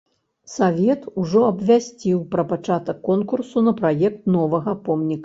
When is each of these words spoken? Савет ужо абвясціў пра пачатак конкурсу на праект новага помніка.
Савет 0.51 1.01
ужо 1.23 1.41
абвясціў 1.49 2.21
пра 2.31 2.45
пачатак 2.53 2.97
конкурсу 3.09 3.63
на 3.69 3.75
праект 3.83 4.21
новага 4.39 4.77
помніка. 4.89 5.19